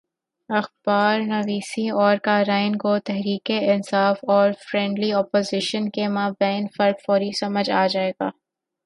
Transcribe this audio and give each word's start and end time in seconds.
اخبارنویسوں 0.49 1.89
اور 2.01 2.15
قارئین 2.23 2.75
کو 2.75 2.97
تحریک 2.99 3.51
انصاف 3.63 4.17
اور 4.27 4.51
فرینڈلی 4.61 5.11
اپوزیشن 5.13 5.89
کے 5.89 6.07
مابین 6.07 6.67
فرق 6.77 7.05
فوری 7.05 7.31
سمجھ 7.39 7.69
آ 7.71 7.85
جائے 7.87 8.11
گا۔ 8.11 8.29